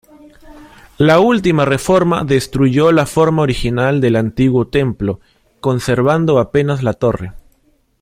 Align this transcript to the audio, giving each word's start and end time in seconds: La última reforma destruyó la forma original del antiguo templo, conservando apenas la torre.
La 0.97 1.19
última 1.19 1.63
reforma 1.63 2.23
destruyó 2.23 2.91
la 2.91 3.05
forma 3.05 3.43
original 3.43 4.01
del 4.01 4.15
antiguo 4.15 4.65
templo, 4.67 5.19
conservando 5.59 6.39
apenas 6.39 6.81
la 6.81 6.93
torre. 6.93 7.33